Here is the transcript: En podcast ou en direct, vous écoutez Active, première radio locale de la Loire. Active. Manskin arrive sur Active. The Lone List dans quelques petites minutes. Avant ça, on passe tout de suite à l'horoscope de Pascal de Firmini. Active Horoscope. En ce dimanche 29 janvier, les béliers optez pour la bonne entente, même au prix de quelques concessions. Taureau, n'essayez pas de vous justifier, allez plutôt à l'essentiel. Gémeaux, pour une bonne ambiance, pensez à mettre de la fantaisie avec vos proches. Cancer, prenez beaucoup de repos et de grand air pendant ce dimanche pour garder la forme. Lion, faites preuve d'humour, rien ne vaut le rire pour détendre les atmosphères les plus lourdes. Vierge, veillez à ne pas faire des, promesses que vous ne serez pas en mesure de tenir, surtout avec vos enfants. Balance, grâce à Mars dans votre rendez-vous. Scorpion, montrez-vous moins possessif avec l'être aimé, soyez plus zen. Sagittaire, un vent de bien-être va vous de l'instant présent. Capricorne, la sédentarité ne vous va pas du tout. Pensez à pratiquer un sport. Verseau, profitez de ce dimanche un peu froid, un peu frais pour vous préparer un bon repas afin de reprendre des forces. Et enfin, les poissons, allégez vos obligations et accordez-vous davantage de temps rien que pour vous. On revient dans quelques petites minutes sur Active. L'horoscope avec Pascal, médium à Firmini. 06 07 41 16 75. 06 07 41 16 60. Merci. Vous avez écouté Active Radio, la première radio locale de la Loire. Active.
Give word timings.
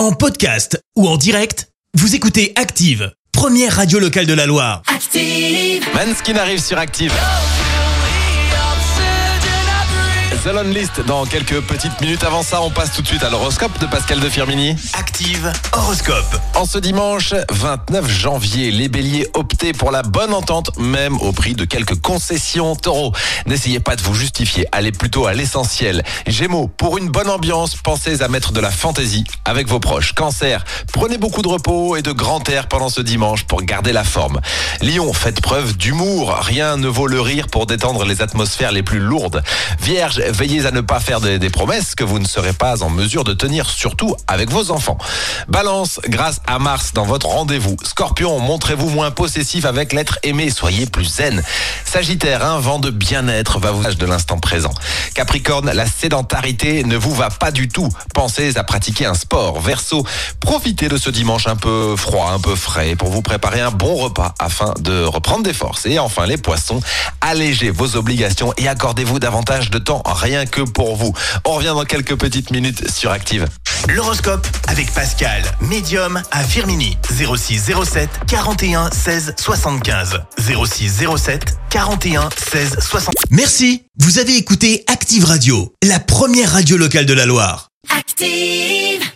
En 0.00 0.12
podcast 0.12 0.82
ou 0.96 1.06
en 1.06 1.18
direct, 1.18 1.68
vous 1.92 2.14
écoutez 2.14 2.54
Active, 2.56 3.12
première 3.32 3.76
radio 3.76 3.98
locale 3.98 4.24
de 4.24 4.32
la 4.32 4.46
Loire. 4.46 4.80
Active. 4.86 5.86
Manskin 5.94 6.36
arrive 6.36 6.62
sur 6.62 6.78
Active. 6.78 7.12
The 10.42 10.46
Lone 10.46 10.72
List 10.72 11.02
dans 11.06 11.26
quelques 11.26 11.60
petites 11.60 12.00
minutes. 12.00 12.24
Avant 12.24 12.42
ça, 12.42 12.62
on 12.62 12.70
passe 12.70 12.92
tout 12.92 13.02
de 13.02 13.06
suite 13.06 13.22
à 13.22 13.28
l'horoscope 13.28 13.78
de 13.78 13.84
Pascal 13.84 14.20
de 14.20 14.28
Firmini. 14.30 14.74
Active 14.94 15.52
Horoscope. 15.72 16.40
En 16.54 16.64
ce 16.64 16.78
dimanche 16.78 17.34
29 17.50 18.08
janvier, 18.08 18.70
les 18.70 18.88
béliers 18.88 19.28
optez 19.34 19.74
pour 19.74 19.90
la 19.90 20.02
bonne 20.02 20.32
entente, 20.32 20.70
même 20.78 21.20
au 21.20 21.32
prix 21.32 21.52
de 21.52 21.66
quelques 21.66 22.00
concessions. 22.00 22.74
Taureau, 22.74 23.12
n'essayez 23.44 23.80
pas 23.80 23.96
de 23.96 24.00
vous 24.00 24.14
justifier, 24.14 24.66
allez 24.72 24.92
plutôt 24.92 25.26
à 25.26 25.34
l'essentiel. 25.34 26.02
Gémeaux, 26.26 26.68
pour 26.68 26.96
une 26.96 27.10
bonne 27.10 27.28
ambiance, 27.28 27.76
pensez 27.76 28.22
à 28.22 28.28
mettre 28.28 28.52
de 28.52 28.60
la 28.60 28.70
fantaisie 28.70 29.24
avec 29.44 29.68
vos 29.68 29.78
proches. 29.78 30.14
Cancer, 30.14 30.64
prenez 30.90 31.18
beaucoup 31.18 31.42
de 31.42 31.48
repos 31.48 31.96
et 31.96 32.02
de 32.02 32.12
grand 32.12 32.48
air 32.48 32.66
pendant 32.66 32.88
ce 32.88 33.02
dimanche 33.02 33.44
pour 33.44 33.60
garder 33.62 33.92
la 33.92 34.04
forme. 34.04 34.40
Lion, 34.80 35.12
faites 35.12 35.42
preuve 35.42 35.76
d'humour, 35.76 36.34
rien 36.40 36.78
ne 36.78 36.88
vaut 36.88 37.08
le 37.08 37.20
rire 37.20 37.48
pour 37.48 37.66
détendre 37.66 38.06
les 38.06 38.22
atmosphères 38.22 38.72
les 38.72 38.82
plus 38.82 39.00
lourdes. 39.00 39.42
Vierge, 39.82 40.22
veillez 40.30 40.66
à 40.66 40.70
ne 40.70 40.80
pas 40.80 41.00
faire 41.00 41.20
des, 41.20 41.50
promesses 41.50 41.94
que 41.94 42.04
vous 42.04 42.18
ne 42.18 42.26
serez 42.26 42.52
pas 42.52 42.82
en 42.82 42.90
mesure 42.90 43.24
de 43.24 43.34
tenir, 43.34 43.68
surtout 43.68 44.14
avec 44.26 44.50
vos 44.50 44.70
enfants. 44.70 44.98
Balance, 45.48 46.00
grâce 46.08 46.40
à 46.46 46.58
Mars 46.58 46.92
dans 46.94 47.04
votre 47.04 47.26
rendez-vous. 47.26 47.76
Scorpion, 47.82 48.38
montrez-vous 48.38 48.88
moins 48.88 49.10
possessif 49.10 49.64
avec 49.64 49.92
l'être 49.92 50.18
aimé, 50.22 50.50
soyez 50.50 50.86
plus 50.86 51.04
zen. 51.04 51.42
Sagittaire, 51.84 52.44
un 52.44 52.60
vent 52.60 52.78
de 52.78 52.90
bien-être 52.90 53.58
va 53.58 53.72
vous 53.72 53.80
de 53.82 54.06
l'instant 54.06 54.38
présent. 54.38 54.72
Capricorne, 55.14 55.70
la 55.72 55.86
sédentarité 55.86 56.84
ne 56.84 56.96
vous 56.96 57.14
va 57.14 57.30
pas 57.30 57.50
du 57.50 57.68
tout. 57.68 57.88
Pensez 58.14 58.56
à 58.56 58.64
pratiquer 58.64 59.06
un 59.06 59.14
sport. 59.14 59.60
Verseau, 59.60 60.04
profitez 60.38 60.88
de 60.88 60.96
ce 60.96 61.10
dimanche 61.10 61.46
un 61.46 61.56
peu 61.56 61.96
froid, 61.96 62.30
un 62.32 62.38
peu 62.38 62.54
frais 62.54 62.94
pour 62.94 63.08
vous 63.08 63.22
préparer 63.22 63.60
un 63.60 63.70
bon 63.70 63.96
repas 63.96 64.34
afin 64.38 64.74
de 64.80 65.02
reprendre 65.04 65.42
des 65.42 65.52
forces. 65.52 65.86
Et 65.86 65.98
enfin, 65.98 66.26
les 66.26 66.36
poissons, 66.36 66.80
allégez 67.20 67.70
vos 67.70 67.96
obligations 67.96 68.52
et 68.56 68.68
accordez-vous 68.68 69.18
davantage 69.18 69.70
de 69.70 69.78
temps 69.78 70.02
rien 70.20 70.46
que 70.46 70.62
pour 70.62 70.96
vous. 70.96 71.12
On 71.44 71.54
revient 71.54 71.74
dans 71.74 71.84
quelques 71.84 72.16
petites 72.16 72.50
minutes 72.50 72.90
sur 72.90 73.10
Active. 73.10 73.46
L'horoscope 73.88 74.46
avec 74.68 74.92
Pascal, 74.92 75.42
médium 75.60 76.22
à 76.30 76.44
Firmini. 76.44 76.96
06 77.08 77.72
07 77.84 78.08
41 78.26 78.90
16 78.90 79.34
75. 79.38 80.20
06 80.38 81.04
07 81.16 81.56
41 81.70 82.28
16 82.36 82.76
60. 82.80 83.14
Merci. 83.30 83.84
Vous 83.98 84.18
avez 84.18 84.36
écouté 84.36 84.84
Active 84.86 85.24
Radio, 85.24 85.72
la 85.82 85.98
première 85.98 86.52
radio 86.52 86.76
locale 86.76 87.06
de 87.06 87.14
la 87.14 87.26
Loire. 87.26 87.68
Active. 87.96 89.10